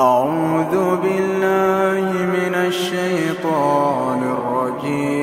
أعوذ 0.00 0.76
بالله 1.02 2.04
من 2.12 2.54
الشيطان 2.54 4.20
الرجيم. 4.36 5.16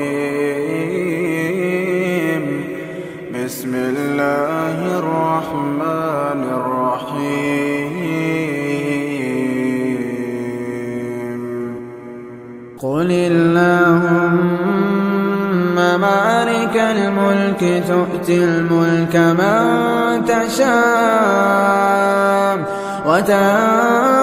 بسم 3.35 3.75
الله 3.75 4.77
الرحمن 4.99 6.41
الرحيم. 6.57 7.53
قل 12.81 13.09
اللهم 13.11 14.15
مالك 16.01 16.75
الملك 16.77 17.61
تؤتي 17.87 18.43
الملك 18.43 19.15
من 19.15 19.65
تشاء 20.25 20.73
وتنزع 23.05 24.22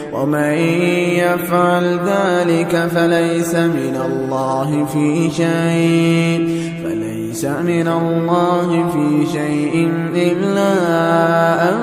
ومن 0.13 0.53
يفعل 1.23 1.99
ذلك 2.05 2.87
فليس 2.95 3.55
من 3.55 4.01
الله 4.05 4.85
في 4.85 5.29
شيء 5.29 6.61
فليس 6.83 7.45
من 7.45 7.87
الله 7.87 8.89
في 8.93 9.25
شيء 9.31 9.91
إلا 10.15 10.73
أن 11.69 11.77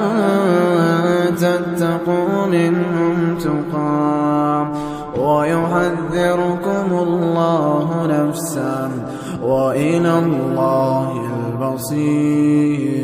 تتقوا 1.37 2.47
منهم 2.47 3.39
تقام 3.39 4.73
ويحذركم 5.19 6.89
الله 6.93 8.07
نفسا 8.11 8.91
وإلى 9.43 10.19
الله 10.19 11.13
البصير. 11.37 12.98